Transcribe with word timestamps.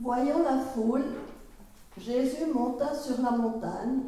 Voyant 0.00 0.42
la 0.42 0.58
foule, 0.58 1.04
Jésus 1.98 2.46
monta 2.52 2.94
sur 2.94 3.20
la 3.20 3.32
montagne, 3.32 4.00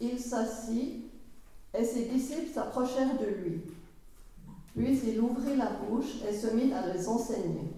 il 0.00 0.18
s'assit 0.18 1.04
et 1.74 1.84
ses 1.84 2.04
disciples 2.06 2.52
s'approchèrent 2.52 3.18
de 3.18 3.26
lui. 3.26 3.62
Puis 4.74 5.00
il 5.06 5.20
ouvrit 5.20 5.56
la 5.56 5.70
bouche 5.70 6.22
et 6.28 6.32
se 6.32 6.48
mit 6.54 6.72
à 6.72 6.86
les 6.92 7.08
enseigner. 7.08 7.72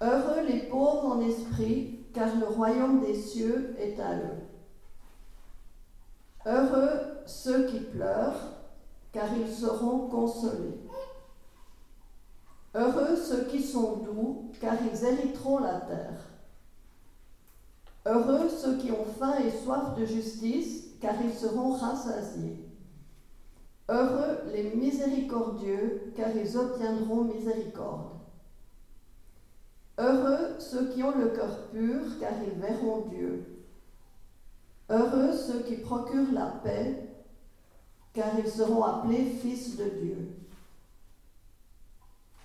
Heureux 0.00 0.46
les 0.48 0.68
pauvres 0.68 1.16
en 1.16 1.20
esprit, 1.20 1.98
car 2.12 2.34
le 2.36 2.46
royaume 2.46 3.00
des 3.00 3.14
cieux 3.14 3.74
est 3.78 3.98
à 4.00 4.16
eux. 4.16 4.40
Heureux 6.46 7.00
ceux 7.26 7.66
qui 7.66 7.80
pleurent, 7.80 8.54
car 9.12 9.28
ils 9.36 9.52
seront 9.52 10.08
consolés. 10.08 10.83
Heureux 12.74 13.14
ceux 13.16 13.44
qui 13.44 13.62
sont 13.62 13.98
doux, 13.98 14.50
car 14.60 14.74
ils 14.84 15.04
hériteront 15.04 15.58
la 15.58 15.80
terre. 15.80 16.24
Heureux 18.06 18.48
ceux 18.48 18.76
qui 18.78 18.90
ont 18.90 19.04
faim 19.18 19.36
et 19.46 19.50
soif 19.50 19.94
de 19.96 20.04
justice, 20.04 20.88
car 21.00 21.14
ils 21.24 21.32
seront 21.32 21.72
rassasiés. 21.72 22.68
Heureux 23.88 24.38
les 24.52 24.74
miséricordieux, 24.74 26.12
car 26.16 26.36
ils 26.36 26.56
obtiendront 26.56 27.24
miséricorde. 27.24 28.10
Heureux 29.98 30.56
ceux 30.58 30.88
qui 30.88 31.02
ont 31.04 31.16
le 31.16 31.28
cœur 31.28 31.68
pur, 31.68 32.00
car 32.18 32.32
ils 32.44 32.60
verront 32.60 33.06
Dieu. 33.08 33.44
Heureux 34.90 35.32
ceux 35.32 35.60
qui 35.60 35.76
procurent 35.76 36.32
la 36.32 36.46
paix, 36.64 37.08
car 38.12 38.38
ils 38.38 38.50
seront 38.50 38.82
appelés 38.82 39.24
fils 39.24 39.76
de 39.76 39.84
Dieu. 39.84 40.28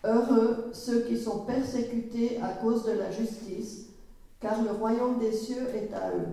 Heureux 0.04 0.70
ceux 0.74 1.02
qui 1.02 1.18
sont 1.18 1.40
persécutés 1.40 2.40
à 2.42 2.50
cause 2.50 2.86
de 2.86 2.92
la 2.92 3.12
justice, 3.12 3.88
car 4.40 4.62
le 4.62 4.72
royaume 4.72 5.20
des 5.20 5.34
cieux 5.34 5.68
est 5.76 5.94
à 5.94 6.12
eux. 6.12 6.28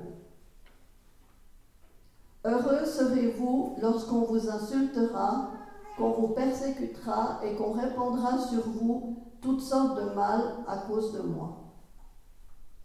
Heureux 2.45 2.85
serez-vous 2.85 3.77
lorsqu'on 3.83 4.23
vous 4.23 4.49
insultera, 4.49 5.51
qu'on 5.97 6.11
vous 6.11 6.29
persécutera 6.29 7.41
et 7.45 7.57
qu'on 7.57 7.73
répandra 7.73 8.39
sur 8.39 8.63
vous 8.69 9.17
toutes 9.41 9.63
sortes 9.63 9.97
de 9.97 10.15
mal 10.15 10.43
à 10.69 10.79
cause 10.79 11.13
de 11.13 11.23
moi. 11.23 11.57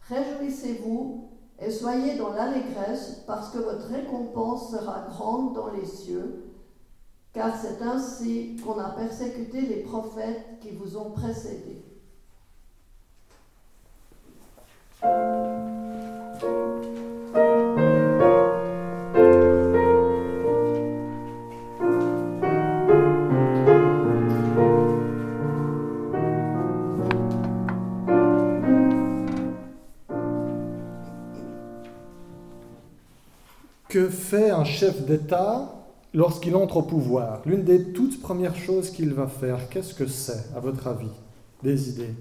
Réjouissez-vous 0.10 1.30
et 1.60 1.70
soyez 1.70 2.18
dans 2.18 2.34
l'allégresse 2.34 3.24
parce 3.28 3.52
que 3.52 3.60
votre 3.60 3.88
récompense 3.88 4.72
sera 4.72 5.06
grande 5.10 5.54
dans 5.54 5.68
les 5.68 5.86
cieux, 5.86 6.51
car 7.34 7.56
c'est 7.56 7.82
ainsi 7.82 8.58
qu'on 8.64 8.78
a 8.80 8.90
persécuté 8.90 9.62
les 9.62 9.84
prophètes 9.84 10.60
qui 10.60 10.72
vous 10.72 10.98
ont 10.98 11.12
précédés. 11.12 11.86
Que 33.88 34.10
fait 34.10 34.52
un 34.52 34.64
chef 34.64 35.06
d'État 35.06 35.81
lorsqu'il 36.14 36.56
entre 36.56 36.78
au 36.78 36.82
pouvoir 36.82 37.42
L'une 37.46 37.64
des 37.64 37.92
toutes 37.92 38.22
premières 38.22 38.56
choses 38.56 38.90
qu'il 38.90 39.14
va 39.14 39.28
faire, 39.28 39.70
qu'est-ce 39.70 39.94
que 39.94 40.08
c'est, 40.08 40.46
à 40.56 40.60
votre 40.60 40.88
avis 40.88 41.12
Des 41.64 41.90
idées? 41.90 42.14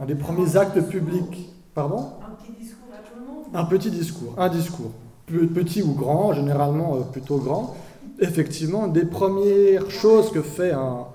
Un 0.00 0.06
des 0.06 0.14
premiers 0.14 0.56
actes 0.56 0.80
publics. 0.88 1.50
Pardon? 1.74 2.10
Un 2.26 2.34
petit 2.34 2.52
discours 2.58 2.88
à 2.92 2.98
tout 2.98 3.18
le 3.18 3.26
monde 3.26 3.44
Un 3.54 3.64
petit 3.64 3.90
discours, 3.90 4.34
un 4.38 4.48
discours. 4.48 4.92
Petit 5.26 5.82
ou 5.82 5.92
grand, 5.92 6.32
généralement 6.32 6.96
euh, 6.96 7.00
plutôt 7.00 7.38
grand. 7.38 7.76
Effectivement, 8.18 8.88
des 8.88 9.04
premières 9.04 9.90
choses 9.90 10.30
que 10.30 10.42
fait 10.42 10.72
un, 10.72 11.06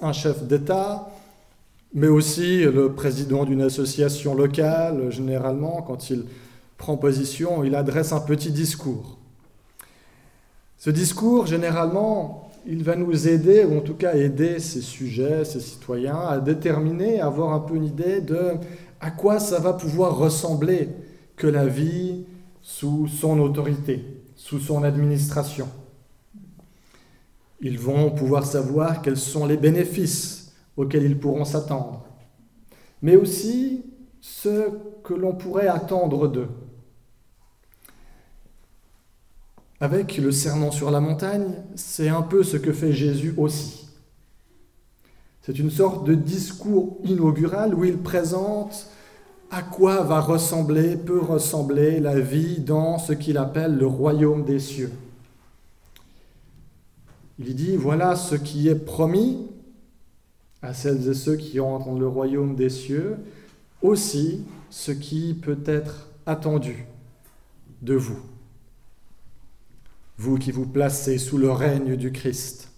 un 0.00 0.12
chef 0.12 0.44
d'État, 0.44 1.08
mais 1.92 2.08
aussi 2.08 2.64
le 2.64 2.92
président 2.92 3.44
d'une 3.44 3.62
association 3.62 4.34
locale, 4.34 5.10
généralement, 5.10 5.82
quand 5.82 6.10
il 6.10 6.24
prend 6.76 6.96
position, 6.96 7.64
il 7.64 7.74
adresse 7.74 8.12
un 8.12 8.20
petit 8.20 8.50
discours. 8.50 9.18
Ce 10.76 10.90
discours, 10.90 11.46
généralement, 11.46 12.50
il 12.66 12.82
va 12.82 12.96
nous 12.96 13.28
aider, 13.28 13.64
ou 13.64 13.78
en 13.78 13.80
tout 13.80 13.94
cas 13.94 14.14
aider 14.14 14.58
ces 14.58 14.80
sujets, 14.80 15.44
ces 15.44 15.60
citoyens, 15.60 16.18
à 16.18 16.38
déterminer, 16.38 17.20
à 17.20 17.26
avoir 17.26 17.52
un 17.52 17.60
peu 17.60 17.76
une 17.76 17.84
idée 17.84 18.20
de 18.20 18.52
à 19.00 19.10
quoi 19.10 19.38
ça 19.38 19.58
va 19.58 19.74
pouvoir 19.74 20.16
ressembler 20.16 20.88
que 21.36 21.46
la 21.46 21.66
vie 21.66 22.24
sous 22.62 23.06
son 23.06 23.38
autorité, 23.40 24.04
sous 24.34 24.58
son 24.58 24.82
administration. 24.82 25.68
Ils 27.60 27.78
vont 27.78 28.10
pouvoir 28.10 28.44
savoir 28.44 29.02
quels 29.02 29.16
sont 29.16 29.46
les 29.46 29.56
bénéfices 29.56 30.54
auxquels 30.76 31.04
ils 31.04 31.18
pourront 31.18 31.44
s'attendre, 31.44 32.06
mais 33.02 33.16
aussi 33.16 33.84
ce 34.20 34.70
que 35.02 35.12
l'on 35.12 35.34
pourrait 35.34 35.68
attendre 35.68 36.28
d'eux. 36.28 36.48
Avec 39.84 40.16
le 40.16 40.32
serment 40.32 40.70
sur 40.70 40.90
la 40.90 40.98
montagne, 40.98 41.56
c'est 41.74 42.08
un 42.08 42.22
peu 42.22 42.42
ce 42.42 42.56
que 42.56 42.72
fait 42.72 42.94
Jésus 42.94 43.34
aussi. 43.36 43.86
C'est 45.42 45.58
une 45.58 45.70
sorte 45.70 46.06
de 46.06 46.14
discours 46.14 46.96
inaugural 47.04 47.74
où 47.74 47.84
il 47.84 47.98
présente 47.98 48.86
à 49.50 49.60
quoi 49.60 50.02
va 50.02 50.20
ressembler, 50.20 50.96
peut 50.96 51.20
ressembler 51.20 52.00
la 52.00 52.18
vie 52.18 52.60
dans 52.60 52.96
ce 52.96 53.12
qu'il 53.12 53.36
appelle 53.36 53.76
le 53.76 53.86
royaume 53.86 54.46
des 54.46 54.58
cieux. 54.58 54.90
Il 57.38 57.54
dit, 57.54 57.76
voilà 57.76 58.16
ce 58.16 58.36
qui 58.36 58.68
est 58.68 58.86
promis 58.86 59.46
à 60.62 60.72
celles 60.72 61.06
et 61.10 61.14
ceux 61.14 61.36
qui 61.36 61.60
entrent 61.60 61.88
dans 61.88 61.98
le 61.98 62.08
royaume 62.08 62.56
des 62.56 62.70
cieux, 62.70 63.18
aussi 63.82 64.44
ce 64.70 64.92
qui 64.92 65.34
peut 65.34 65.60
être 65.66 66.08
attendu 66.24 66.86
de 67.82 67.94
vous 67.94 68.33
vous 70.18 70.38
qui 70.38 70.52
vous 70.52 70.66
placez 70.66 71.18
sous 71.18 71.38
le 71.38 71.50
règne 71.50 71.96
du 71.96 72.12
Christ. 72.12 72.70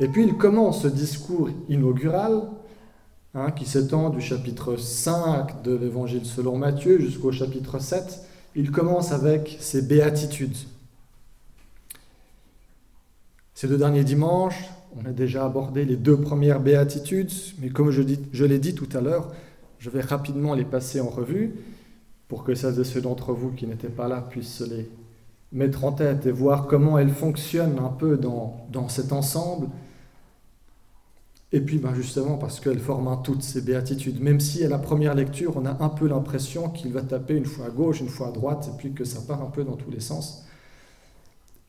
Et 0.00 0.08
puis 0.08 0.24
il 0.24 0.36
commence 0.36 0.82
ce 0.82 0.88
discours 0.88 1.50
inaugural 1.68 2.42
hein, 3.34 3.50
qui 3.50 3.66
s'étend 3.66 4.10
du 4.10 4.20
chapitre 4.20 4.76
5 4.76 5.62
de 5.62 5.74
l'Évangile 5.74 6.24
selon 6.24 6.56
Matthieu 6.56 6.98
jusqu'au 6.98 7.32
chapitre 7.32 7.78
7. 7.78 8.20
Il 8.54 8.70
commence 8.70 9.12
avec 9.12 9.56
ses 9.60 9.82
béatitudes. 9.82 10.56
Ces 13.54 13.66
deux 13.66 13.76
derniers 13.76 14.04
dimanches, 14.04 14.70
on 14.96 15.04
a 15.04 15.10
déjà 15.10 15.44
abordé 15.44 15.84
les 15.84 15.96
deux 15.96 16.16
premières 16.16 16.60
béatitudes, 16.60 17.32
mais 17.60 17.68
comme 17.70 17.90
je, 17.90 18.02
je 18.32 18.44
l'ai 18.44 18.58
dit 18.58 18.74
tout 18.74 18.88
à 18.96 19.00
l'heure, 19.00 19.32
je 19.80 19.90
vais 19.90 20.00
rapidement 20.00 20.54
les 20.54 20.64
passer 20.64 21.00
en 21.00 21.08
revue 21.08 21.54
pour 22.28 22.44
que 22.44 22.54
celles 22.54 22.78
et 22.78 22.84
ceux 22.84 23.00
d'entre 23.00 23.32
vous 23.32 23.50
qui 23.50 23.66
n'étaient 23.66 23.88
pas 23.88 24.06
là 24.06 24.20
puissent 24.20 24.60
les 24.60 24.88
mettre 25.52 25.84
en 25.84 25.92
tête 25.92 26.26
et 26.26 26.30
voir 26.30 26.66
comment 26.66 26.98
elle 26.98 27.10
fonctionne 27.10 27.78
un 27.78 27.88
peu 27.88 28.16
dans, 28.16 28.88
cet 28.88 29.12
ensemble. 29.12 29.68
Et 31.50 31.60
puis 31.60 31.78
ben 31.78 31.94
justement 31.94 32.36
parce 32.36 32.60
qu'elle 32.60 32.78
forme 32.78 33.08
un 33.08 33.16
toutes 33.16 33.42
ces 33.42 33.62
béatitudes, 33.62 34.20
même 34.20 34.38
si 34.38 34.62
à 34.64 34.68
la 34.68 34.78
première 34.78 35.14
lecture 35.14 35.56
on 35.56 35.64
a 35.64 35.82
un 35.82 35.88
peu 35.88 36.06
l'impression 36.06 36.68
qu'il 36.68 36.92
va 36.92 37.00
taper 37.00 37.36
une 37.36 37.46
fois 37.46 37.66
à 37.66 37.70
gauche, 37.70 38.00
une 38.00 38.08
fois 38.08 38.28
à 38.28 38.32
droite, 38.32 38.68
et 38.70 38.76
puis 38.76 38.92
que 38.92 39.04
ça 39.04 39.20
part 39.26 39.40
un 39.40 39.50
peu 39.50 39.64
dans 39.64 39.76
tous 39.76 39.90
les 39.90 40.00
sens. 40.00 40.44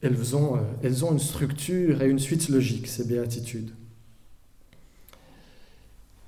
Elles 0.02 0.36
ont, 0.36 0.58
euh, 0.58 0.60
elles 0.84 1.06
ont 1.06 1.12
une 1.14 1.20
structure 1.20 2.02
et 2.02 2.10
une 2.10 2.20
suite 2.20 2.50
logique, 2.50 2.88
ces 2.88 3.06
béatitudes. 3.06 3.72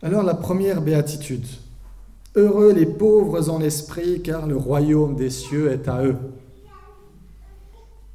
Alors 0.01 0.23
la 0.23 0.33
première 0.33 0.81
béatitude. 0.81 1.45
Heureux 2.35 2.71
les 2.71 2.85
pauvres 2.85 3.49
en 3.49 3.61
esprit, 3.61 4.21
car 4.21 4.47
le 4.47 4.55
royaume 4.55 5.15
des 5.17 5.29
cieux 5.29 5.71
est 5.71 5.89
à 5.89 6.05
eux. 6.05 6.15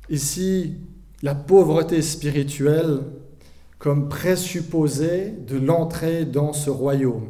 Ici, 0.09 0.75
la 1.23 1.35
pauvreté 1.35 2.01
spirituelle 2.03 3.01
comme 3.79 4.09
présupposé 4.09 5.31
de 5.31 5.59
l'entrée 5.59 6.25
dans 6.25 6.53
ce 6.53 6.71
royaume. 6.71 7.29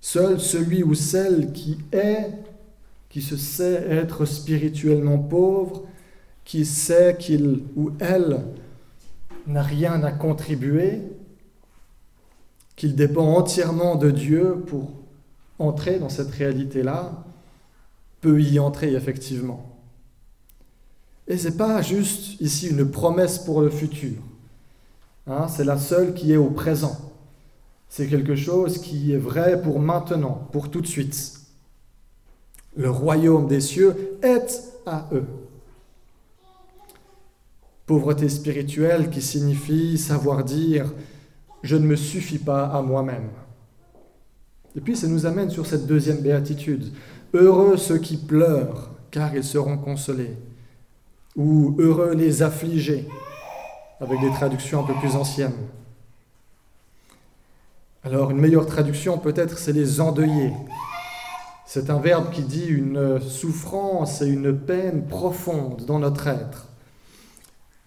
Seul 0.00 0.38
celui 0.38 0.82
ou 0.82 0.94
celle 0.94 1.52
qui 1.52 1.78
est, 1.92 2.30
qui 3.08 3.22
se 3.22 3.36
sait 3.36 3.86
être 3.88 4.26
spirituellement 4.26 5.18
pauvre, 5.18 5.84
qui 6.44 6.66
sait 6.66 7.16
qu'il 7.18 7.62
ou 7.74 7.92
elle 7.98 8.44
n'a 9.46 9.62
rien 9.62 10.02
à 10.02 10.12
contribuer, 10.12 11.00
qu'il 12.76 12.94
dépend 12.94 13.36
entièrement 13.36 13.96
de 13.96 14.10
Dieu 14.10 14.62
pour 14.66 14.92
entrer 15.58 15.98
dans 15.98 16.08
cette 16.08 16.30
réalité-là, 16.30 17.24
peut 18.20 18.40
y 18.40 18.58
entrer 18.58 18.94
effectivement. 18.94 19.73
Et 21.26 21.38
ce 21.38 21.48
n'est 21.48 21.56
pas 21.56 21.80
juste 21.82 22.40
ici 22.40 22.68
une 22.68 22.90
promesse 22.90 23.38
pour 23.38 23.62
le 23.62 23.70
futur. 23.70 24.18
Hein, 25.26 25.48
c'est 25.48 25.64
la 25.64 25.78
seule 25.78 26.14
qui 26.14 26.32
est 26.32 26.36
au 26.36 26.50
présent. 26.50 27.12
C'est 27.88 28.08
quelque 28.08 28.34
chose 28.34 28.78
qui 28.78 29.12
est 29.12 29.18
vrai 29.18 29.62
pour 29.62 29.80
maintenant, 29.80 30.48
pour 30.52 30.70
tout 30.70 30.80
de 30.80 30.86
suite. 30.86 31.34
Le 32.76 32.90
royaume 32.90 33.46
des 33.46 33.60
cieux 33.60 34.18
est 34.22 34.62
à 34.84 35.08
eux. 35.12 35.26
Pauvreté 37.86 38.28
spirituelle 38.28 39.10
qui 39.10 39.22
signifie 39.22 39.96
savoir 39.96 40.44
dire 40.44 40.92
je 41.62 41.76
ne 41.76 41.86
me 41.86 41.96
suffis 41.96 42.38
pas 42.38 42.66
à 42.66 42.82
moi-même. 42.82 43.30
Et 44.76 44.80
puis 44.80 44.96
ça 44.96 45.06
nous 45.06 45.24
amène 45.24 45.50
sur 45.50 45.66
cette 45.66 45.86
deuxième 45.86 46.20
béatitude. 46.20 46.92
Heureux 47.32 47.76
ceux 47.76 47.98
qui 47.98 48.16
pleurent, 48.16 48.90
car 49.10 49.34
ils 49.34 49.44
seront 49.44 49.78
consolés. 49.78 50.36
Ou 51.36 51.74
heureux 51.78 52.14
les 52.14 52.42
affligés, 52.42 53.08
avec 54.00 54.20
des 54.20 54.30
traductions 54.30 54.80
un 54.80 54.86
peu 54.86 54.94
plus 54.94 55.16
anciennes. 55.16 55.52
Alors 58.04 58.30
une 58.30 58.38
meilleure 58.38 58.66
traduction 58.66 59.18
peut-être 59.18 59.58
c'est 59.58 59.72
les 59.72 60.00
endeuillés. 60.00 60.52
C'est 61.66 61.88
un 61.90 61.98
verbe 61.98 62.30
qui 62.30 62.42
dit 62.42 62.66
une 62.66 63.18
souffrance 63.20 64.20
et 64.20 64.26
une 64.26 64.56
peine 64.56 65.06
profonde 65.06 65.86
dans 65.86 65.98
notre 65.98 66.26
être. 66.26 66.68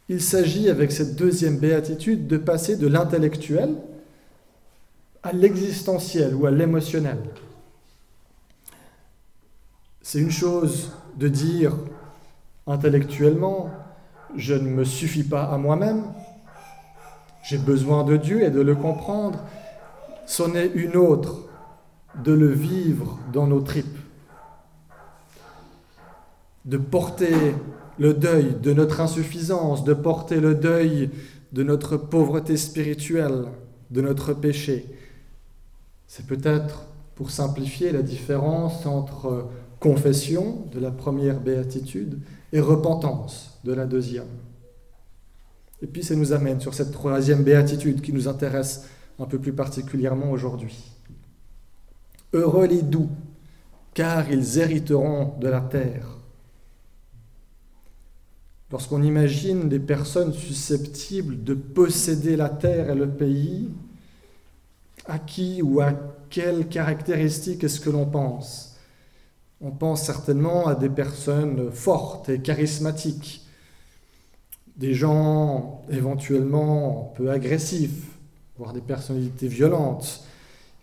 Il 0.09 0.21
s'agit 0.21 0.69
avec 0.69 0.91
cette 0.91 1.15
deuxième 1.15 1.57
béatitude 1.57 2.27
de 2.27 2.37
passer 2.37 2.77
de 2.77 2.87
l'intellectuel 2.87 3.75
à 5.21 5.33
l'existentiel 5.33 6.33
ou 6.33 6.45
à 6.45 6.51
l'émotionnel. 6.51 7.19
C'est 10.01 10.19
une 10.19 10.31
chose 10.31 10.91
de 11.17 11.27
dire 11.27 11.75
intellectuellement, 12.67 13.69
je 14.35 14.53
ne 14.53 14.67
me 14.67 14.83
suffis 14.83 15.23
pas 15.23 15.43
à 15.43 15.57
moi-même, 15.57 16.03
j'ai 17.43 17.57
besoin 17.57 18.03
de 18.03 18.17
Dieu 18.17 18.43
et 18.43 18.49
de 18.49 18.59
le 18.59 18.75
comprendre. 18.75 19.39
C'en 20.25 20.53
est 20.53 20.71
une 20.75 20.97
autre 20.97 21.47
de 22.23 22.33
le 22.33 22.49
vivre 22.49 23.19
dans 23.31 23.47
nos 23.47 23.61
tripes, 23.61 23.97
de 26.65 26.77
porter 26.77 27.55
le 27.97 28.13
deuil 28.13 28.57
de 28.61 28.73
notre 28.73 28.99
insuffisance, 28.99 29.85
de 29.85 29.93
porter 29.93 30.41
le 30.41 30.55
deuil 30.55 31.09
de 31.53 31.63
notre 31.63 31.95
pauvreté 31.95 32.57
spirituelle, 32.57 33.45
de 33.91 34.01
notre 34.01 34.33
péché. 34.33 34.85
C'est 36.07 36.27
peut-être, 36.27 36.87
pour 37.15 37.31
simplifier, 37.31 37.91
la 37.91 38.01
différence 38.01 38.85
entre 38.85 39.47
confession 39.79 40.65
de 40.73 40.79
la 40.79 40.91
première 40.91 41.39
béatitude 41.39 42.19
et 42.53 42.59
repentance 42.59 43.59
de 43.63 43.73
la 43.73 43.85
deuxième. 43.85 44.27
Et 45.81 45.87
puis 45.87 46.03
ça 46.03 46.15
nous 46.15 46.33
amène 46.33 46.59
sur 46.59 46.73
cette 46.73 46.91
troisième 46.91 47.43
béatitude 47.43 48.01
qui 48.01 48.13
nous 48.13 48.27
intéresse 48.27 48.85
un 49.19 49.25
peu 49.25 49.39
plus 49.39 49.53
particulièrement 49.53 50.31
aujourd'hui. 50.31 50.91
Heureux 52.33 52.67
les 52.67 52.81
doux, 52.81 53.09
car 53.93 54.29
ils 54.31 54.59
hériteront 54.59 55.37
de 55.39 55.47
la 55.47 55.61
terre. 55.61 56.17
Lorsqu'on 58.71 59.01
imagine 59.01 59.69
des 59.69 59.79
personnes 59.79 60.33
susceptibles 60.33 61.43
de 61.43 61.53
posséder 61.53 62.35
la 62.35 62.49
terre 62.49 62.89
et 62.89 62.95
le 62.95 63.09
pays, 63.09 63.69
à 65.05 65.19
qui 65.19 65.61
ou 65.61 65.79
à 65.79 65.93
quelles 66.29 66.67
caractéristiques 66.67 67.63
est-ce 67.63 67.79
que 67.79 67.89
l'on 67.89 68.05
pense? 68.05 68.66
On 69.59 69.71
pense 69.71 70.03
certainement 70.03 70.67
à 70.67 70.75
des 70.75 70.89
personnes 70.89 71.71
fortes 71.71 72.29
et 72.29 72.39
charismatiques, 72.39 73.43
des 74.75 74.93
gens 74.93 75.81
éventuellement 75.89 77.11
un 77.11 77.15
peu 77.15 77.31
agressifs, 77.31 78.05
voire 78.59 78.73
des 78.73 78.81
personnalités 78.81 79.47
violentes, 79.47 80.23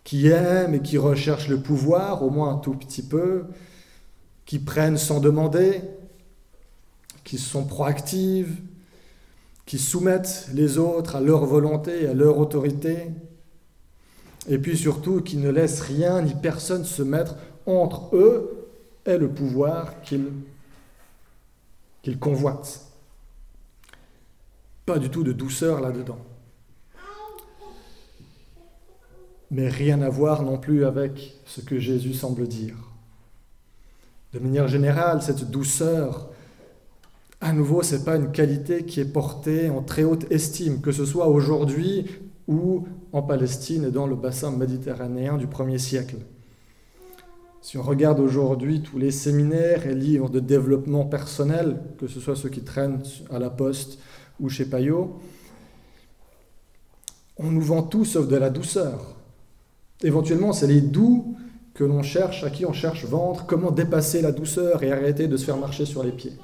qui 0.02 0.26
aiment 0.26 0.74
et 0.74 0.82
qui 0.82 0.98
recherchent 0.98 1.48
le 1.48 1.60
pouvoir, 1.60 2.24
au 2.24 2.30
moins 2.30 2.54
un 2.54 2.56
tout 2.56 2.74
petit 2.74 3.02
peu, 3.02 3.44
qui 4.44 4.58
prennent 4.58 4.98
sans 4.98 5.20
demander, 5.20 5.80
qui 7.22 7.38
sont 7.38 7.64
proactives, 7.64 8.60
qui 9.66 9.78
soumettent 9.78 10.48
les 10.52 10.78
autres 10.78 11.14
à 11.14 11.20
leur 11.20 11.46
volonté, 11.46 12.08
à 12.08 12.12
leur 12.12 12.38
autorité, 12.38 13.12
et 14.48 14.58
puis 14.58 14.76
surtout 14.76 15.22
qui 15.22 15.36
ne 15.36 15.48
laissent 15.48 15.80
rien 15.80 16.22
ni 16.22 16.34
personne 16.34 16.84
se 16.84 17.02
mettre 17.02 17.36
entre 17.66 18.14
eux 18.16 18.63
et 19.06 19.18
le 19.18 19.28
pouvoir 19.28 20.00
qu'ils 20.02 20.44
convoitent. 22.18 22.86
Pas 24.86 24.98
du 24.98 25.10
tout 25.10 25.22
de 25.22 25.32
douceur 25.32 25.80
là-dedans. 25.80 26.18
Mais 29.50 29.68
rien 29.68 30.02
à 30.02 30.08
voir 30.08 30.42
non 30.42 30.58
plus 30.58 30.84
avec 30.84 31.34
ce 31.46 31.60
que 31.60 31.78
Jésus 31.78 32.14
semble 32.14 32.48
dire. 32.48 32.76
De 34.32 34.38
manière 34.40 34.68
générale, 34.68 35.22
cette 35.22 35.50
douceur 35.50 36.30
à 37.40 37.52
nouveau, 37.52 37.82
ce 37.82 37.96
n'est 37.96 38.04
pas 38.04 38.16
une 38.16 38.32
qualité 38.32 38.84
qui 38.84 39.00
est 39.00 39.04
portée 39.04 39.68
en 39.68 39.82
très 39.82 40.02
haute 40.02 40.30
estime, 40.32 40.80
que 40.80 40.92
ce 40.92 41.04
soit 41.04 41.28
aujourd'hui 41.28 42.06
ou 42.48 42.88
en 43.12 43.20
Palestine 43.20 43.84
et 43.84 43.90
dans 43.90 44.06
le 44.06 44.16
bassin 44.16 44.50
méditerranéen 44.50 45.36
du 45.36 45.46
1er 45.46 45.76
siècle. 45.76 46.16
Si 47.64 47.78
on 47.78 47.82
regarde 47.82 48.20
aujourd'hui 48.20 48.82
tous 48.82 48.98
les 48.98 49.10
séminaires 49.10 49.86
et 49.86 49.94
livres 49.94 50.28
de 50.28 50.38
développement 50.38 51.06
personnel, 51.06 51.80
que 51.98 52.06
ce 52.06 52.20
soit 52.20 52.36
ceux 52.36 52.50
qui 52.50 52.60
traînent 52.60 53.02
à 53.30 53.38
la 53.38 53.48
poste 53.48 53.98
ou 54.38 54.50
chez 54.50 54.66
Payot, 54.66 55.18
on 57.38 57.50
nous 57.50 57.62
vend 57.62 57.82
tout 57.82 58.04
sauf 58.04 58.28
de 58.28 58.36
la 58.36 58.50
douceur. 58.50 59.16
Éventuellement, 60.02 60.52
c'est 60.52 60.66
les 60.66 60.82
doux 60.82 61.38
que 61.72 61.84
l'on 61.84 62.02
cherche, 62.02 62.44
à 62.44 62.50
qui 62.50 62.66
on 62.66 62.74
cherche 62.74 63.06
vendre, 63.06 63.46
comment 63.46 63.70
dépasser 63.70 64.20
la 64.20 64.32
douceur 64.32 64.82
et 64.82 64.92
arrêter 64.92 65.26
de 65.26 65.38
se 65.38 65.46
faire 65.46 65.56
marcher 65.56 65.86
sur 65.86 66.04
les 66.04 66.12
pieds. 66.12 66.34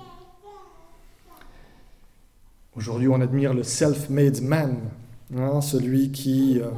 Aujourd'hui, 2.74 3.08
on 3.08 3.20
admire 3.20 3.52
le 3.52 3.62
self-made 3.62 4.40
man, 4.40 4.78
hein, 5.36 5.60
celui 5.60 6.12
qui 6.12 6.60
euh, 6.60 6.70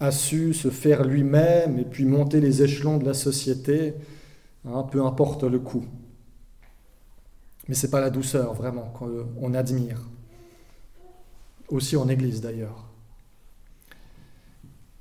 a 0.00 0.10
su 0.10 0.54
se 0.54 0.70
faire 0.70 1.04
lui-même 1.04 1.78
et 1.78 1.84
puis 1.84 2.04
monter 2.04 2.40
les 2.40 2.62
échelons 2.62 2.98
de 2.98 3.04
la 3.04 3.14
société, 3.14 3.94
hein, 4.66 4.84
peu 4.90 5.04
importe 5.04 5.44
le 5.44 5.58
coût. 5.58 5.84
Mais 7.68 7.74
ce 7.74 7.86
n'est 7.86 7.90
pas 7.90 8.00
la 8.00 8.10
douceur 8.10 8.54
vraiment 8.54 8.92
qu'on 8.98 9.54
admire. 9.54 10.02
Aussi 11.68 11.96
en 11.96 12.08
Église 12.08 12.40
d'ailleurs. 12.40 12.84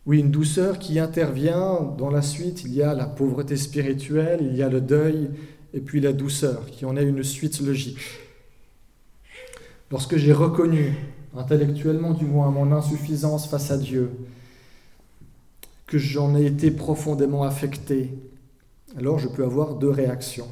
Oui, 0.05 0.19
une 0.19 0.31
douceur 0.31 0.79
qui 0.79 0.99
intervient 0.99 1.93
dans 1.97 2.09
la 2.09 2.21
suite. 2.21 2.63
Il 2.63 2.73
y 2.73 2.81
a 2.81 2.93
la 2.93 3.05
pauvreté 3.05 3.55
spirituelle, 3.55 4.39
il 4.41 4.55
y 4.55 4.63
a 4.63 4.69
le 4.69 4.81
deuil, 4.81 5.29
et 5.73 5.79
puis 5.79 6.01
la 6.01 6.13
douceur, 6.13 6.65
qui 6.67 6.85
en 6.85 6.97
est 6.97 7.03
une 7.03 7.23
suite 7.23 7.61
logique. 7.61 7.99
Lorsque 9.91 10.17
j'ai 10.17 10.33
reconnu, 10.33 10.93
intellectuellement 11.35 12.11
du 12.11 12.25
moins, 12.25 12.51
mon 12.51 12.71
insuffisance 12.71 13.47
face 13.47 13.71
à 13.71 13.77
Dieu, 13.77 14.11
j'en 15.97 16.35
ai 16.35 16.45
été 16.45 16.71
profondément 16.71 17.43
affecté, 17.43 18.11
alors 18.97 19.19
je 19.19 19.27
peux 19.27 19.43
avoir 19.43 19.75
deux 19.75 19.89
réactions. 19.89 20.47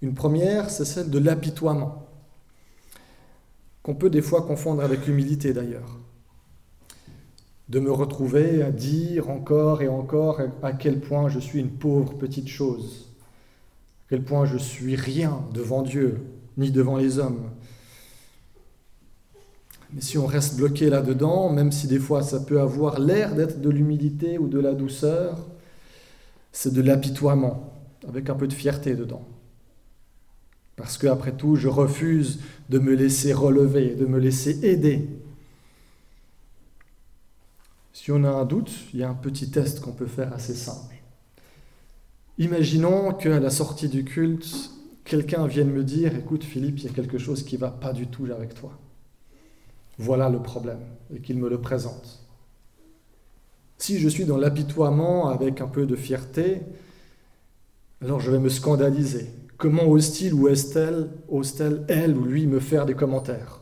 Une 0.00 0.14
première, 0.14 0.70
c'est 0.70 0.84
celle 0.84 1.10
de 1.10 1.18
l'apitoiement, 1.18 2.08
qu'on 3.82 3.94
peut 3.94 4.10
des 4.10 4.22
fois 4.22 4.42
confondre 4.42 4.82
avec 4.82 5.06
l'humilité 5.06 5.52
d'ailleurs. 5.52 5.98
De 7.68 7.80
me 7.80 7.92
retrouver 7.92 8.62
à 8.62 8.70
dire 8.70 9.30
encore 9.30 9.82
et 9.82 9.88
encore 9.88 10.40
à 10.62 10.72
quel 10.72 11.00
point 11.00 11.28
je 11.28 11.38
suis 11.38 11.60
une 11.60 11.70
pauvre 11.70 12.14
petite 12.14 12.48
chose, 12.48 13.08
à 14.06 14.10
quel 14.10 14.24
point 14.24 14.44
je 14.44 14.58
suis 14.58 14.96
rien 14.96 15.42
devant 15.52 15.82
Dieu, 15.82 16.20
ni 16.56 16.70
devant 16.70 16.96
les 16.96 17.18
hommes, 17.18 17.50
mais 19.92 20.00
si 20.00 20.16
on 20.16 20.26
reste 20.26 20.56
bloqué 20.56 20.88
là-dedans, 20.88 21.50
même 21.50 21.70
si 21.70 21.86
des 21.86 21.98
fois 21.98 22.22
ça 22.22 22.40
peut 22.40 22.60
avoir 22.60 22.98
l'air 22.98 23.34
d'être 23.34 23.60
de 23.60 23.68
l'humilité 23.68 24.38
ou 24.38 24.48
de 24.48 24.58
la 24.58 24.72
douceur, 24.72 25.38
c'est 26.50 26.72
de 26.72 26.80
l'apitoiement, 26.80 27.72
avec 28.08 28.30
un 28.30 28.34
peu 28.34 28.48
de 28.48 28.52
fierté 28.52 28.94
dedans. 28.94 29.26
Parce 30.76 30.96
que, 30.96 31.06
après 31.06 31.32
tout, 31.32 31.56
je 31.56 31.68
refuse 31.68 32.40
de 32.70 32.78
me 32.78 32.94
laisser 32.94 33.32
relever, 33.32 33.94
de 33.94 34.06
me 34.06 34.18
laisser 34.18 34.64
aider. 34.66 35.08
Si 37.92 38.10
on 38.10 38.24
a 38.24 38.30
un 38.30 38.44
doute, 38.46 38.72
il 38.94 39.00
y 39.00 39.02
a 39.02 39.10
un 39.10 39.14
petit 39.14 39.50
test 39.50 39.80
qu'on 39.80 39.92
peut 39.92 40.06
faire 40.06 40.32
assez 40.32 40.54
simple. 40.54 40.94
Imaginons 42.38 43.12
qu'à 43.12 43.38
la 43.38 43.50
sortie 43.50 43.88
du 43.88 44.04
culte, 44.04 44.70
quelqu'un 45.04 45.46
vienne 45.46 45.70
me 45.70 45.84
dire 45.84 46.16
Écoute, 46.16 46.42
Philippe, 46.42 46.78
il 46.78 46.84
y 46.86 46.88
a 46.88 46.92
quelque 46.92 47.18
chose 47.18 47.42
qui 47.42 47.56
ne 47.56 47.60
va 47.60 47.70
pas 47.70 47.92
du 47.92 48.06
tout 48.06 48.26
avec 48.34 48.54
toi 48.54 48.72
voilà 49.98 50.28
le 50.28 50.40
problème, 50.40 50.80
et 51.14 51.20
qu'il 51.20 51.38
me 51.38 51.48
le 51.48 51.60
présente. 51.60 52.20
Si 53.78 53.98
je 53.98 54.08
suis 54.08 54.24
dans 54.24 54.36
l'apitoiement 54.36 55.28
avec 55.28 55.60
un 55.60 55.66
peu 55.66 55.86
de 55.86 55.96
fierté, 55.96 56.62
alors 58.00 58.20
je 58.20 58.30
vais 58.30 58.38
me 58.38 58.48
scandaliser. 58.48 59.30
Comment 59.56 59.84
ose-t-il 59.84 60.34
ou 60.34 60.48
est-elle, 60.48 61.10
ose-t-elle, 61.28 61.84
elle 61.88 62.16
ou 62.16 62.24
lui, 62.24 62.46
me 62.46 62.60
faire 62.60 62.86
des 62.86 62.94
commentaires? 62.94 63.60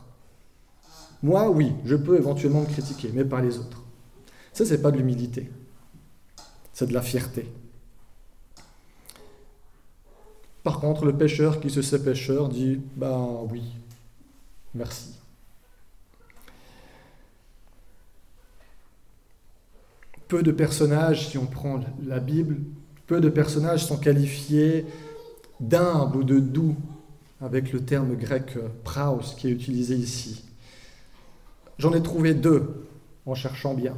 Moi, 1.23 1.49
oui, 1.49 1.73
je 1.85 1.95
peux 1.95 2.17
éventuellement 2.17 2.61
me 2.61 2.65
critiquer, 2.65 3.11
mais 3.13 3.25
pas 3.25 3.41
les 3.41 3.59
autres. 3.59 3.83
Ça, 4.53 4.65
c'est 4.65 4.81
pas 4.81 4.91
de 4.91 4.97
l'humilité. 4.97 5.51
C'est 6.73 6.87
de 6.87 6.93
la 6.93 7.01
fierté. 7.01 7.47
Par 10.63 10.79
contre, 10.79 11.05
le 11.05 11.15
pêcheur 11.15 11.59
qui 11.59 11.69
se 11.69 11.81
sait 11.81 12.03
pêcheur 12.03 12.49
dit 12.49 12.79
Ben 12.95 13.39
oui, 13.51 13.63
merci. 14.73 15.15
Peu 20.31 20.43
de 20.43 20.53
personnages, 20.53 21.27
si 21.27 21.37
on 21.37 21.45
prend 21.45 21.81
la 22.07 22.21
Bible, 22.21 22.59
peu 23.05 23.19
de 23.19 23.27
personnages 23.27 23.83
sont 23.83 23.97
qualifiés 23.97 24.85
d'humble 25.59 26.15
ou 26.15 26.23
de 26.23 26.39
doux, 26.39 26.77
avec 27.41 27.73
le 27.73 27.81
terme 27.81 28.15
grec 28.15 28.57
praus 28.85 29.35
qui 29.37 29.49
est 29.49 29.51
utilisé 29.51 29.93
ici. 29.95 30.45
J'en 31.79 31.91
ai 31.91 32.01
trouvé 32.01 32.33
deux 32.33 32.87
en 33.25 33.35
cherchant 33.35 33.73
bien. 33.73 33.97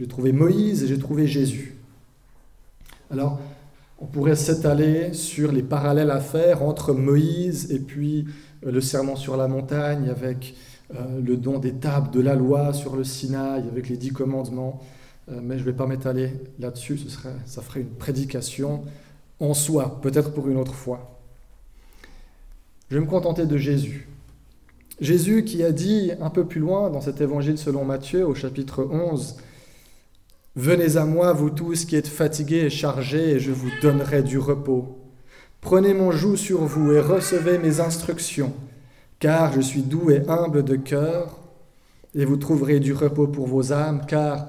J'ai 0.00 0.08
trouvé 0.08 0.32
Moïse 0.32 0.82
et 0.82 0.88
j'ai 0.88 0.98
trouvé 0.98 1.28
Jésus. 1.28 1.76
Alors, 3.12 3.38
on 4.00 4.06
pourrait 4.06 4.34
s'étaler 4.34 5.12
sur 5.12 5.52
les 5.52 5.62
parallèles 5.62 6.10
à 6.10 6.18
faire 6.18 6.64
entre 6.64 6.92
Moïse 6.92 7.70
et 7.70 7.78
puis 7.78 8.26
euh, 8.64 8.72
le 8.72 8.80
serment 8.80 9.14
sur 9.14 9.36
la 9.36 9.46
montagne 9.46 10.08
avec 10.08 10.56
euh, 10.92 11.20
le 11.24 11.36
don 11.36 11.60
des 11.60 11.74
tables 11.74 12.10
de 12.10 12.20
la 12.20 12.34
loi 12.34 12.72
sur 12.72 12.96
le 12.96 13.04
Sinaï, 13.04 13.62
avec 13.70 13.88
les 13.88 13.96
dix 13.96 14.10
commandements. 14.10 14.82
Euh, 15.28 15.40
mais 15.42 15.58
je 15.58 15.64
ne 15.64 15.70
vais 15.70 15.76
pas 15.76 15.86
m'étaler 15.86 16.32
là-dessus, 16.58 16.98
ce 16.98 17.08
serait, 17.08 17.34
ça 17.46 17.62
ferait 17.62 17.80
une 17.80 17.90
prédication 17.90 18.84
en 19.40 19.54
soi, 19.54 20.00
peut-être 20.02 20.32
pour 20.32 20.48
une 20.48 20.56
autre 20.56 20.74
fois. 20.74 21.20
Je 22.88 22.96
vais 22.96 23.04
me 23.04 23.10
contenter 23.10 23.46
de 23.46 23.56
Jésus. 23.56 24.08
Jésus 25.00 25.44
qui 25.44 25.62
a 25.62 25.72
dit 25.72 26.12
un 26.20 26.30
peu 26.30 26.46
plus 26.46 26.60
loin 26.60 26.88
dans 26.90 27.00
cet 27.00 27.20
évangile 27.20 27.58
selon 27.58 27.84
Matthieu 27.84 28.26
au 28.26 28.34
chapitre 28.34 28.88
11, 28.90 29.36
Venez 30.56 30.96
à 30.96 31.04
moi, 31.04 31.34
vous 31.34 31.50
tous 31.50 31.84
qui 31.84 31.96
êtes 31.96 32.08
fatigués 32.08 32.64
et 32.64 32.70
chargés, 32.70 33.32
et 33.32 33.40
je 33.40 33.52
vous 33.52 33.68
donnerai 33.82 34.22
du 34.22 34.38
repos. 34.38 34.96
Prenez 35.60 35.92
mon 35.92 36.12
joug 36.12 36.36
sur 36.36 36.60
vous 36.64 36.92
et 36.92 37.00
recevez 37.00 37.58
mes 37.58 37.80
instructions, 37.80 38.54
car 39.18 39.52
je 39.52 39.60
suis 39.60 39.82
doux 39.82 40.10
et 40.10 40.26
humble 40.28 40.64
de 40.64 40.76
cœur, 40.76 41.40
et 42.14 42.24
vous 42.24 42.38
trouverez 42.38 42.80
du 42.80 42.94
repos 42.94 43.26
pour 43.26 43.46
vos 43.46 43.70
âmes, 43.74 44.06
car 44.08 44.46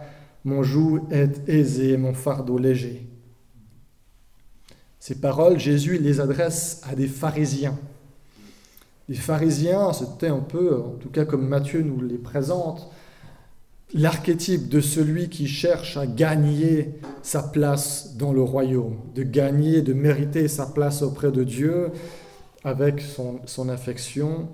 mon 0.47 0.63
joug 0.63 1.01
est 1.11 1.49
aisé 1.49 1.97
mon 1.97 2.13
fardeau 2.13 2.57
léger. 2.57 3.05
Ces 4.97 5.15
paroles, 5.15 5.59
Jésus 5.59 5.97
les 5.97 6.21
adresse 6.21 6.81
à 6.89 6.95
des 6.95 7.07
pharisiens. 7.07 7.77
Les 9.09 9.15
pharisiens, 9.15 9.91
c'était 9.91 10.29
un 10.29 10.39
peu, 10.39 10.77
en 10.77 10.95
tout 11.01 11.09
cas 11.09 11.25
comme 11.25 11.45
Matthieu 11.45 11.81
nous 11.81 12.01
les 12.01 12.17
présente, 12.17 12.89
l'archétype 13.93 14.69
de 14.69 14.79
celui 14.79 15.27
qui 15.27 15.47
cherche 15.47 15.97
à 15.97 16.07
gagner 16.07 16.95
sa 17.23 17.43
place 17.43 18.15
dans 18.15 18.31
le 18.31 18.41
royaume, 18.41 18.99
de 19.15 19.23
gagner, 19.23 19.81
de 19.81 19.91
mériter 19.91 20.47
sa 20.47 20.65
place 20.65 21.01
auprès 21.01 21.33
de 21.33 21.43
Dieu 21.43 21.91
avec 22.63 23.01
son, 23.01 23.67
affection 23.67 24.47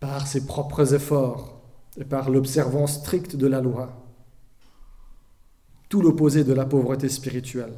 par 0.00 0.26
ses 0.26 0.46
propres 0.46 0.94
efforts 0.94 1.60
et 2.00 2.04
par 2.04 2.30
l'observance 2.30 2.94
stricte 3.00 3.36
de 3.36 3.46
la 3.46 3.60
loi. 3.60 4.07
Tout 5.88 6.02
l'opposé 6.02 6.44
de 6.44 6.52
la 6.52 6.64
pauvreté 6.64 7.08
spirituelle. 7.08 7.74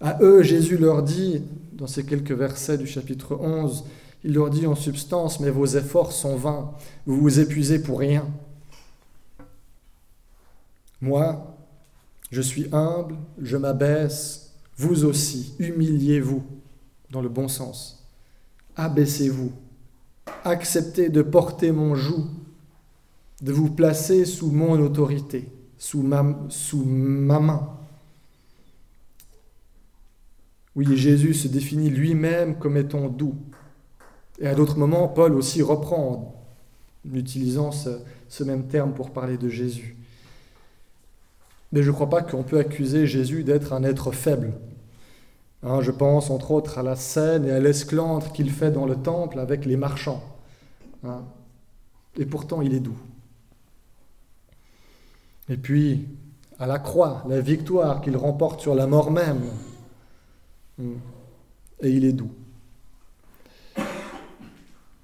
À 0.00 0.18
eux, 0.22 0.42
Jésus 0.42 0.78
leur 0.78 1.02
dit, 1.02 1.42
dans 1.72 1.86
ces 1.86 2.04
quelques 2.04 2.32
versets 2.32 2.78
du 2.78 2.86
chapitre 2.86 3.36
11, 3.40 3.84
il 4.24 4.32
leur 4.34 4.50
dit 4.50 4.66
en 4.66 4.74
substance, 4.74 5.40
mais 5.40 5.50
vos 5.50 5.66
efforts 5.66 6.12
sont 6.12 6.36
vains, 6.36 6.72
vous 7.06 7.20
vous 7.20 7.40
épuisez 7.40 7.82
pour 7.82 7.98
rien. 7.98 8.26
Moi, 11.00 11.56
je 12.30 12.40
suis 12.40 12.68
humble, 12.72 13.16
je 13.40 13.56
m'abaisse, 13.56 14.52
vous 14.76 15.04
aussi, 15.04 15.54
humiliez-vous, 15.58 16.42
dans 17.10 17.22
le 17.22 17.28
bon 17.28 17.48
sens. 17.48 18.06
Abaissez-vous, 18.76 19.52
acceptez 20.44 21.08
de 21.08 21.22
porter 21.22 21.72
mon 21.72 21.94
joug, 21.94 22.26
de 23.42 23.52
vous 23.52 23.70
placer 23.70 24.24
sous 24.24 24.50
mon 24.50 24.80
autorité, 24.80 25.48
sous 25.78 26.02
ma, 26.02 26.24
sous 26.48 26.84
ma 26.84 27.40
main. 27.40 27.78
Oui, 30.76 30.96
Jésus 30.96 31.34
se 31.34 31.48
définit 31.48 31.90
lui-même 31.90 32.58
comme 32.58 32.76
étant 32.76 33.08
doux, 33.08 33.34
et 34.40 34.46
à 34.46 34.54
d'autres 34.54 34.78
moments, 34.78 35.08
Paul 35.08 35.34
aussi 35.34 35.62
reprend 35.62 36.34
en 37.08 37.14
utilisant 37.14 37.72
ce, 37.72 38.44
même 38.44 38.68
terme 38.68 38.92
pour 38.92 39.10
parler 39.10 39.36
de 39.36 39.48
Jésus. 39.48 39.96
Mais 41.72 41.82
je 41.82 41.90
ne 41.90 41.94
crois 41.94 42.08
pas 42.08 42.22
qu'on 42.22 42.44
peut 42.44 42.58
accuser 42.58 43.06
Jésus 43.06 43.44
d'être 43.44 43.72
un 43.72 43.82
être 43.82 44.12
faible. 44.12 44.52
Hein, 45.62 45.80
je 45.82 45.90
pense 45.90 46.30
entre 46.30 46.52
autres 46.52 46.78
à 46.78 46.82
la 46.82 46.94
scène 46.94 47.44
et 47.44 47.50
à 47.50 47.58
l'esclandre 47.58 48.30
qu'il 48.32 48.50
fait 48.50 48.70
dans 48.70 48.86
le 48.86 48.94
temple 48.96 49.38
avec 49.40 49.64
les 49.66 49.76
marchands. 49.76 50.22
Hein. 51.04 51.22
et 52.16 52.26
pourtant, 52.26 52.60
il 52.60 52.74
est 52.74 52.80
doux. 52.80 52.98
Et 55.48 55.56
puis, 55.56 56.06
à 56.58 56.66
la 56.66 56.78
croix, 56.78 57.24
la 57.28 57.40
victoire 57.40 58.00
qu'il 58.00 58.16
remporte 58.16 58.60
sur 58.60 58.74
la 58.74 58.86
mort 58.86 59.10
même. 59.10 59.42
Hmm. 60.78 60.96
Et 61.80 61.90
il 61.90 62.04
est 62.04 62.12
doux. 62.12 62.30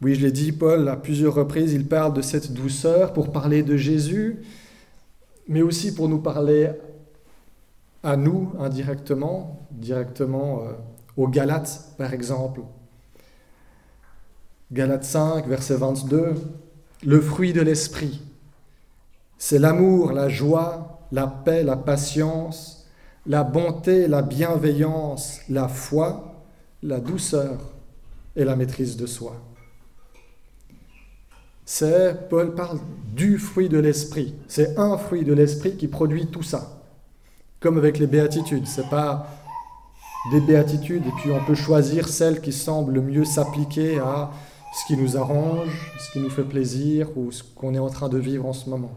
Oui, 0.02 0.14
je 0.14 0.20
l'ai 0.20 0.32
dit, 0.32 0.52
Paul, 0.52 0.88
à 0.88 0.96
plusieurs 0.96 1.34
reprises, 1.34 1.72
il 1.72 1.86
parle 1.86 2.12
de 2.12 2.20
cette 2.20 2.52
douceur 2.52 3.12
pour 3.12 3.32
parler 3.32 3.62
de 3.62 3.76
Jésus, 3.76 4.42
mais 5.48 5.62
aussi 5.62 5.94
pour 5.94 6.08
nous 6.08 6.18
parler 6.18 6.70
à 8.02 8.16
nous 8.16 8.52
indirectement, 8.58 9.66
directement 9.70 10.62
euh, 10.62 10.72
aux 11.16 11.28
Galates, 11.28 11.94
par 11.96 12.12
exemple. 12.12 12.60
Galates 14.72 15.04
5, 15.04 15.46
verset 15.46 15.76
22, 15.76 16.34
le 17.06 17.20
fruit 17.20 17.52
de 17.52 17.62
l'esprit, 17.62 18.20
c'est 19.46 19.58
l'amour, 19.58 20.12
la 20.12 20.30
joie, 20.30 21.06
la 21.12 21.26
paix, 21.26 21.64
la 21.64 21.76
patience, 21.76 22.86
la 23.26 23.44
bonté, 23.44 24.08
la 24.08 24.22
bienveillance, 24.22 25.40
la 25.50 25.68
foi, 25.68 26.42
la 26.82 26.98
douceur 26.98 27.58
et 28.36 28.44
la 28.44 28.56
maîtrise 28.56 28.96
de 28.96 29.04
soi 29.04 29.36
c'est, 31.66 32.28
Paul 32.30 32.54
parle 32.54 32.78
du 33.14 33.38
fruit 33.38 33.68
de 33.68 33.78
l'esprit. 33.78 34.34
C'est 34.48 34.78
un 34.78 34.96
fruit 34.96 35.24
de 35.24 35.34
l'esprit 35.34 35.76
qui 35.76 35.88
produit 35.88 36.26
tout 36.28 36.42
ça. 36.42 36.82
Comme 37.60 37.76
avec 37.76 37.98
les 37.98 38.06
béatitudes. 38.06 38.66
C'est 38.66 38.88
pas 38.88 39.26
des 40.30 40.40
béatitudes 40.40 41.06
et 41.06 41.12
puis 41.20 41.30
on 41.30 41.44
peut 41.44 41.54
choisir 41.54 42.08
celle 42.08 42.40
qui 42.40 42.52
semble 42.52 42.94
le 42.94 43.02
mieux 43.02 43.26
s'appliquer 43.26 43.98
à 43.98 44.30
ce 44.74 44.86
qui 44.86 44.96
nous 44.96 45.18
arrange, 45.18 45.92
ce 45.98 46.12
qui 46.12 46.20
nous 46.20 46.30
fait 46.30 46.44
plaisir 46.44 47.08
ou 47.14 47.30
ce 47.30 47.42
qu'on 47.42 47.74
est 47.74 47.78
en 47.78 47.90
train 47.90 48.08
de 48.08 48.18
vivre 48.18 48.46
en 48.46 48.54
ce 48.54 48.70
moment. 48.70 48.92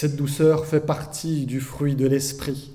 Cette 0.00 0.16
douceur 0.16 0.64
fait 0.64 0.80
partie 0.80 1.44
du 1.44 1.60
fruit 1.60 1.94
de 1.94 2.06
l'esprit. 2.06 2.72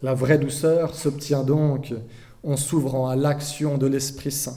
La 0.00 0.14
vraie 0.14 0.38
douceur 0.38 0.94
s'obtient 0.94 1.42
donc 1.42 1.92
en 2.44 2.56
s'ouvrant 2.56 3.10
à 3.10 3.14
l'action 3.14 3.76
de 3.76 3.86
l'Esprit 3.86 4.32
Saint. 4.32 4.56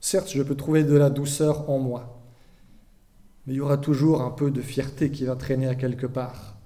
Certes, 0.00 0.30
je 0.34 0.42
peux 0.42 0.54
trouver 0.54 0.84
de 0.84 0.96
la 0.96 1.10
douceur 1.10 1.68
en 1.68 1.78
moi, 1.78 2.18
mais 3.44 3.52
il 3.52 3.56
y 3.56 3.60
aura 3.60 3.76
toujours 3.76 4.22
un 4.22 4.30
peu 4.30 4.50
de 4.50 4.62
fierté 4.62 5.10
qui 5.10 5.26
va 5.26 5.36
traîner 5.36 5.66
à 5.66 5.74
quelque 5.74 6.06
part. 6.06 6.56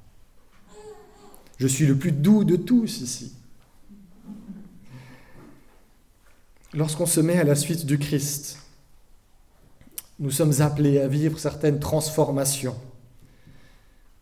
Je 1.58 1.66
suis 1.66 1.86
le 1.86 1.98
plus 1.98 2.12
doux 2.12 2.44
de 2.44 2.54
tous 2.54 3.00
ici. 3.00 3.34
Lorsqu'on 6.72 7.06
se 7.06 7.18
met 7.18 7.40
à 7.40 7.44
la 7.44 7.56
suite 7.56 7.84
du 7.84 7.98
Christ, 7.98 8.60
nous 10.20 10.30
sommes 10.30 10.60
appelés 10.60 11.00
à 11.00 11.08
vivre 11.08 11.40
certaines 11.40 11.80
transformations 11.80 12.76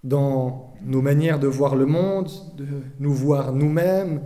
dans 0.04 0.74
nos 0.82 1.02
manières 1.02 1.38
de 1.38 1.46
voir 1.46 1.76
le 1.76 1.86
monde, 1.86 2.30
de 2.56 2.66
nous 2.98 3.14
voir 3.14 3.52
nous-mêmes, 3.52 4.22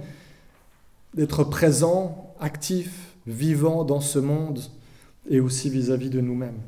d'être 1.14 1.45
présent, 1.45 2.35
actif, 2.40 3.14
vivant 3.26 3.85
dans 3.85 4.00
ce 4.00 4.18
monde 4.18 4.61
et 5.28 5.40
aussi 5.40 5.68
vis-à-vis 5.71 6.11
de 6.11 6.21
nous-mêmes. 6.21 6.61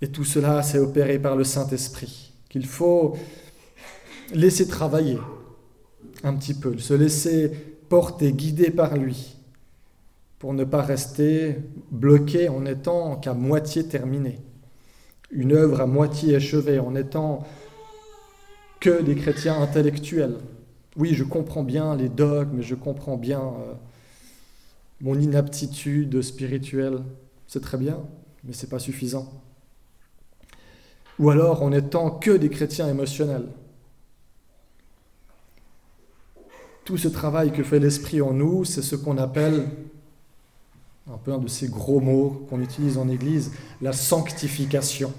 Et 0.00 0.08
tout 0.08 0.24
cela, 0.24 0.62
c'est 0.62 0.78
opéré 0.78 1.18
par 1.18 1.34
le 1.34 1.44
Saint-Esprit, 1.44 2.32
qu'il 2.48 2.66
faut 2.66 3.16
laisser 4.32 4.68
travailler 4.68 5.18
un 6.22 6.34
petit 6.34 6.54
peu, 6.54 6.78
se 6.78 6.94
laisser 6.94 7.50
porter, 7.88 8.32
guider 8.32 8.70
par 8.70 8.96
lui, 8.96 9.36
pour 10.38 10.54
ne 10.54 10.64
pas 10.64 10.82
rester 10.82 11.56
bloqué 11.90 12.48
en 12.48 12.64
étant 12.64 13.16
qu'à 13.16 13.34
moitié 13.34 13.88
terminé, 13.88 14.38
une 15.30 15.52
œuvre 15.52 15.80
à 15.80 15.86
moitié 15.86 16.36
achevée, 16.36 16.78
en 16.78 16.94
étant 16.94 17.46
que 18.80 19.02
des 19.02 19.14
chrétiens 19.14 19.60
intellectuels, 19.60 20.36
oui, 20.98 21.14
je 21.14 21.22
comprends 21.22 21.62
bien 21.62 21.96
les 21.96 22.08
dogmes, 22.08 22.60
je 22.60 22.74
comprends 22.74 23.16
bien 23.16 23.40
euh, 23.40 23.74
mon 25.00 25.18
inaptitude 25.18 26.20
spirituelle, 26.22 26.98
c'est 27.46 27.62
très 27.62 27.78
bien, 27.78 28.00
mais 28.42 28.52
ce 28.52 28.66
n'est 28.66 28.70
pas 28.70 28.80
suffisant. 28.80 29.30
Ou 31.20 31.30
alors 31.30 31.62
en 31.62 31.72
étant 31.72 32.10
que 32.10 32.32
des 32.32 32.48
chrétiens 32.48 32.88
émotionnels. 32.88 33.46
Tout 36.84 36.96
ce 36.96 37.08
travail 37.08 37.52
que 37.52 37.62
fait 37.62 37.78
l'Esprit 37.78 38.20
en 38.20 38.32
nous, 38.32 38.64
c'est 38.64 38.82
ce 38.82 38.96
qu'on 38.96 39.18
appelle, 39.18 39.68
un 41.12 41.16
peu 41.16 41.32
un 41.32 41.38
de 41.38 41.48
ces 41.48 41.68
gros 41.68 42.00
mots 42.00 42.46
qu'on 42.50 42.60
utilise 42.60 42.98
en 42.98 43.08
Église, 43.08 43.52
la 43.80 43.92
sanctification. 43.92 45.12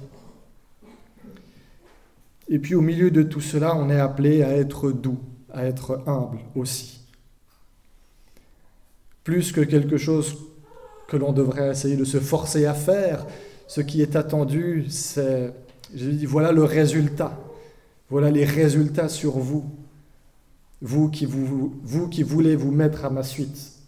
Et 2.48 2.60
puis 2.60 2.75
au 2.75 2.81
milieu 2.81 3.12
de 3.12 3.24
tout 3.24 3.41
cela, 3.41 3.75
on 3.75 3.89
est 3.89 4.00
appelé 4.00 4.43
à 4.43 4.55
être 4.55 4.91
doux, 4.91 5.19
à 5.51 5.65
être 5.65 6.03
humble 6.08 6.39
aussi. 6.55 7.01
Plus 9.24 9.51
que 9.51 9.62
quelque 9.62 9.98
chose 9.98 10.38
que 11.08 11.17
l'on 11.17 11.34
devrait 11.34 11.72
essayer 11.72 11.96
de 11.96 12.05
se 12.05 12.19
forcer 12.19 12.65
à 12.65 12.74
faire, 12.74 13.25
ce 13.67 13.81
qui 13.81 14.01
est 14.01 14.15
attendu, 14.15 14.86
c'est, 14.89 15.53
je 15.96 16.10
dis, 16.10 16.25
voilà 16.25 16.51
le 16.51 16.63
résultat, 16.63 17.39
voilà 18.10 18.29
les 18.31 18.46
résultats 18.46 19.10
sur 19.10 19.38
vous, 19.38 19.65
vous 20.81 21.10
qui, 21.10 21.25
vous, 21.25 21.79
vous 21.84 22.08
qui 22.10 22.24
voulez 22.24 22.55
vous 22.55 22.72
mettre 22.72 23.05
à 23.05 23.10
ma 23.10 23.24
suite. 23.24 23.78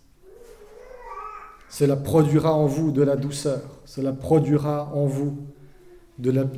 Cela 1.71 1.95
produira 1.95 2.53
en 2.53 2.67
vous 2.67 2.91
de 2.91 3.01
la 3.01 3.15
douceur, 3.15 3.61
cela 3.85 4.11
produira 4.11 4.93
en 4.93 5.05
vous 5.05 5.37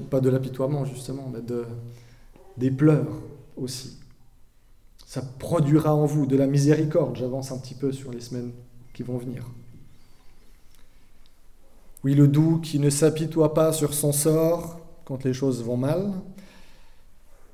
pas 0.09 0.19
de 0.19 0.29
l'apitoiement 0.29 0.85
justement, 0.85 1.31
mais 1.33 1.41
de, 1.41 1.65
des 2.57 2.71
pleurs 2.71 3.21
aussi. 3.55 3.97
Ça 5.05 5.21
produira 5.21 5.95
en 5.95 6.05
vous 6.05 6.25
de 6.25 6.35
la 6.35 6.47
miséricorde. 6.47 7.15
J'avance 7.15 7.51
un 7.51 7.59
petit 7.59 7.75
peu 7.75 7.91
sur 7.91 8.11
les 8.11 8.19
semaines 8.19 8.51
qui 8.93 9.03
vont 9.03 9.17
venir. 9.17 9.45
Oui, 12.03 12.15
le 12.15 12.27
doux 12.27 12.59
qui 12.59 12.79
ne 12.79 12.89
s'apitoie 12.89 13.53
pas 13.53 13.71
sur 13.71 13.93
son 13.93 14.11
sort 14.11 14.79
quand 15.05 15.23
les 15.23 15.33
choses 15.33 15.63
vont 15.63 15.77
mal, 15.77 16.11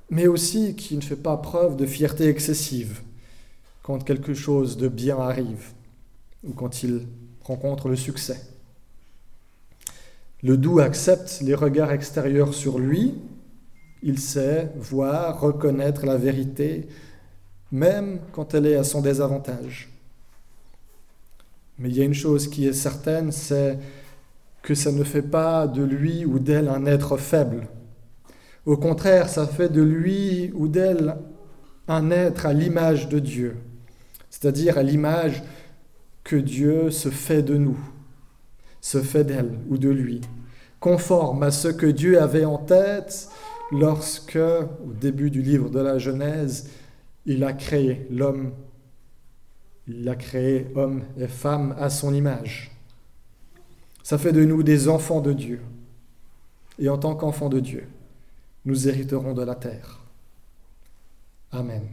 mais 0.09 0.27
aussi 0.27 0.75
qui 0.75 0.95
ne 0.95 1.01
fait 1.01 1.15
pas 1.15 1.37
preuve 1.37 1.75
de 1.75 1.85
fierté 1.85 2.27
excessive 2.27 3.01
quand 3.83 4.03
quelque 4.03 4.33
chose 4.33 4.77
de 4.77 4.87
bien 4.87 5.19
arrive 5.19 5.73
ou 6.43 6.53
quand 6.53 6.83
il 6.83 7.05
rencontre 7.49 7.89
le 7.89 7.95
succès. 7.95 8.39
Le 10.43 10.55
doux 10.55 10.79
accepte 10.79 11.41
les 11.41 11.55
regards 11.55 11.91
extérieurs 11.91 12.53
sur 12.53 12.77
lui, 12.77 13.15
il 14.03 14.19
sait 14.19 14.71
voir, 14.77 15.41
reconnaître 15.41 16.05
la 16.05 16.15
vérité, 16.15 16.87
même 17.71 18.19
quand 18.31 18.53
elle 18.53 18.67
est 18.67 18.75
à 18.75 18.83
son 18.83 19.01
désavantage. 19.01 19.89
Mais 21.79 21.89
il 21.89 21.97
y 21.97 22.01
a 22.01 22.05
une 22.05 22.13
chose 22.13 22.47
qui 22.49 22.67
est 22.67 22.73
certaine, 22.73 23.31
c'est 23.31 23.79
que 24.61 24.75
ça 24.75 24.91
ne 24.91 25.03
fait 25.03 25.23
pas 25.23 25.67
de 25.67 25.83
lui 25.83 26.25
ou 26.25 26.37
d'elle 26.37 26.67
un 26.67 26.85
être 26.85 27.17
faible. 27.17 27.67
Au 28.65 28.77
contraire, 28.77 29.27
ça 29.27 29.47
fait 29.47 29.69
de 29.69 29.81
lui 29.81 30.51
ou 30.53 30.67
d'elle 30.67 31.15
un 31.87 32.11
être 32.11 32.45
à 32.45 32.53
l'image 32.53 33.09
de 33.09 33.17
Dieu, 33.17 33.57
c'est-à-dire 34.29 34.77
à, 34.77 34.83
l'image 34.83 35.41
Dieu 36.35 36.91
se 36.91 37.09
fait 37.09 37.43
de 37.43 37.57
nous, 37.57 37.79
se 38.81 39.01
fait 39.01 39.23
d'elle 39.23 39.59
ou 39.69 39.77
de 39.77 39.89
lui, 39.89 40.21
conforme 40.79 41.43
à 41.43 41.51
ce 41.51 41.67
que 41.67 41.85
Dieu 41.85 42.21
avait 42.21 42.45
en 42.45 42.57
tête 42.57 43.29
lorsque, 43.71 44.37
au 44.37 44.93
début 44.99 45.29
du 45.29 45.41
livre 45.41 45.69
de 45.69 45.79
la 45.79 45.97
Genèse, 45.97 46.69
il 47.25 47.43
a 47.43 47.53
créé 47.53 48.07
l'homme, 48.09 48.51
il 49.87 50.07
a 50.07 50.15
créé 50.15 50.67
homme 50.75 51.03
et 51.17 51.27
femme 51.27 51.75
à 51.77 51.89
son 51.89 52.13
image. 52.13 52.71
Ça 54.03 54.17
fait 54.17 54.31
de 54.31 54.43
nous 54.43 54.63
des 54.63 54.87
enfants 54.87 55.21
de 55.21 55.33
Dieu. 55.33 55.61
Et 56.79 56.89
en 56.89 56.97
tant 56.97 57.15
qu'enfants 57.15 57.49
de 57.49 57.59
Dieu, 57.59 57.87
nous 58.65 58.87
hériterons 58.87 59.33
de 59.33 59.43
la 59.43 59.55
terre. 59.55 59.99
Amen. 61.51 61.83